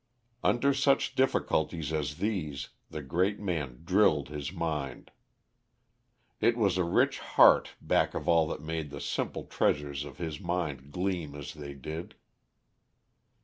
Under 0.43 0.73
such 0.73 1.13
difficulties 1.13 1.93
as 1.93 2.17
these, 2.17 2.69
the 2.89 3.03
great 3.03 3.39
man 3.39 3.81
drilled 3.85 4.29
his 4.29 4.51
mind. 4.51 5.11
It 6.39 6.57
was 6.57 6.79
a 6.79 6.83
rich 6.83 7.19
heart 7.19 7.75
back 7.79 8.15
of 8.15 8.27
all 8.27 8.47
that 8.47 8.61
made 8.63 8.89
the 8.89 8.99
simple 8.99 9.43
treasures 9.43 10.03
of 10.03 10.17
his 10.17 10.39
mind 10.41 10.91
gleam 10.91 11.35
as 11.35 11.53
they 11.53 11.75
did. 11.75 12.15